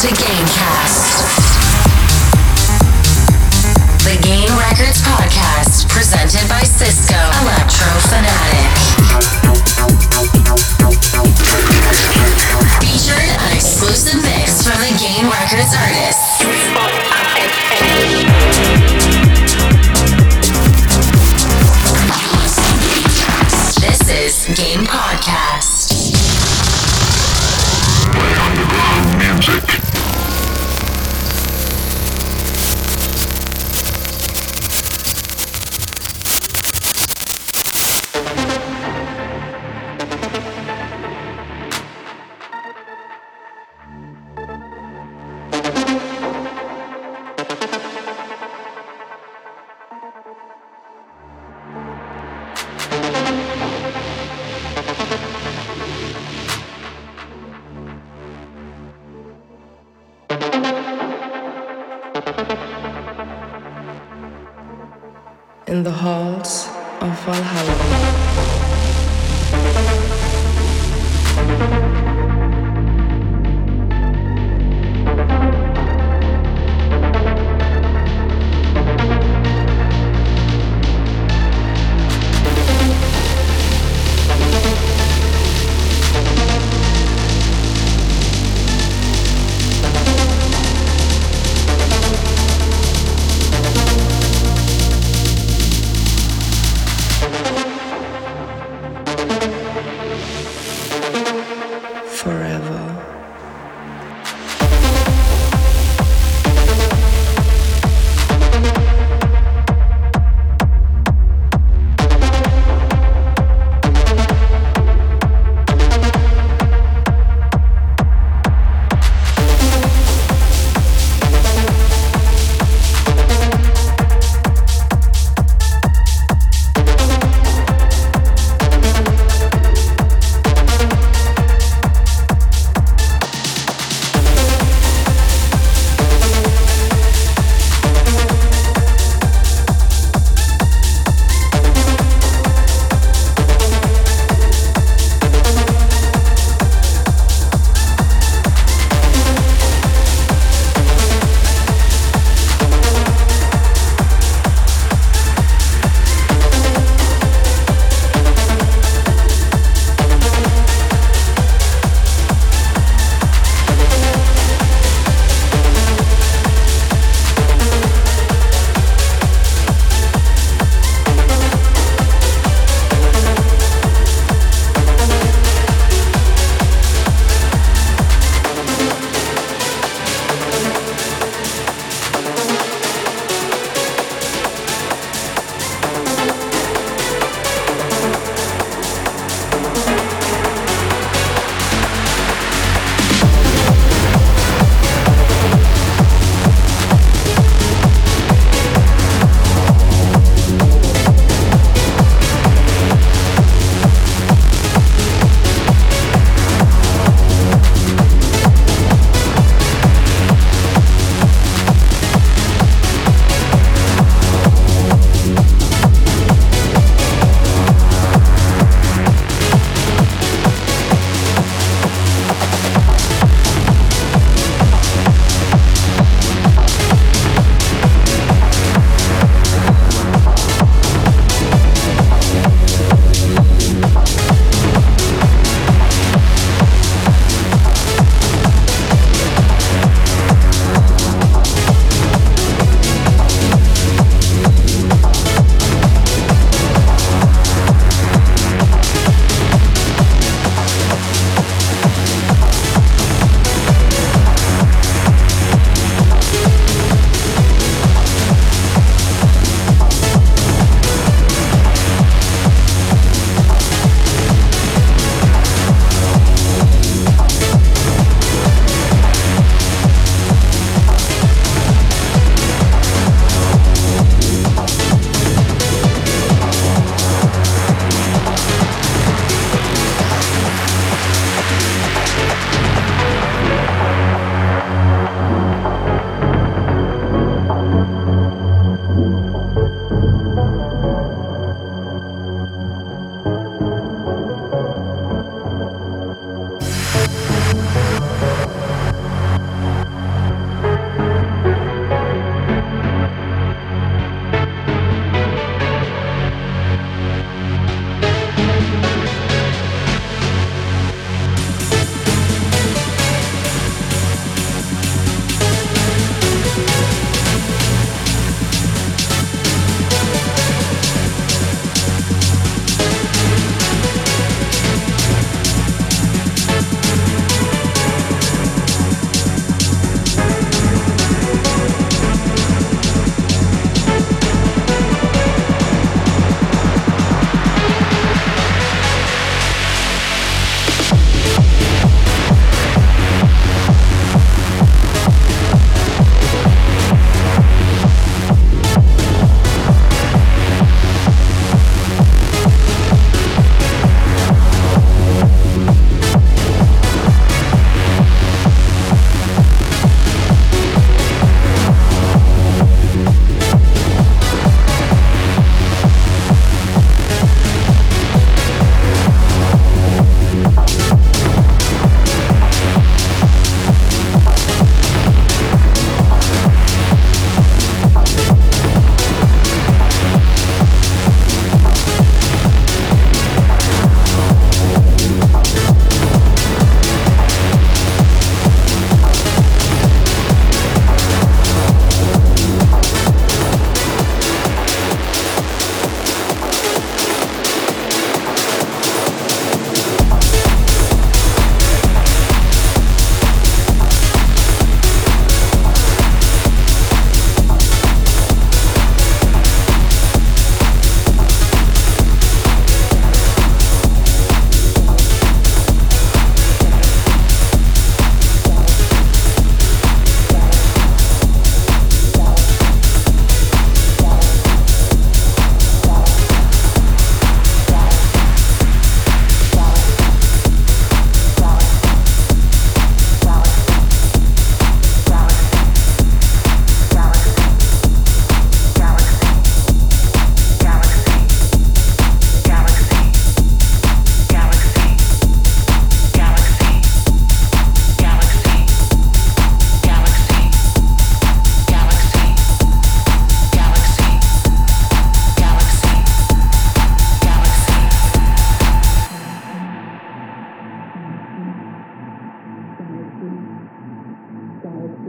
to 0.00 0.06
Gamecast, 0.06 1.20
the 4.02 4.16
Game 4.22 4.48
Records 4.56 5.02
podcast 5.02 5.90
presented 5.90 6.48
by 6.48 6.62
Cisco 6.62 7.16
Electro 7.42 7.86
Fanatic. 8.08 8.70
Featured 12.80 13.28
an 13.44 13.52
exclusive 13.54 14.22
mix 14.22 14.62
from 14.62 14.80
the 14.80 14.96
Game 14.98 15.28
Records 15.28 15.74
artists. 15.76 16.99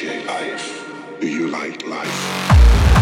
appreciate 0.00 0.26
life? 0.26 1.20
Do 1.20 1.28
you 1.28 1.48
like 1.48 1.86
life? 1.86 2.99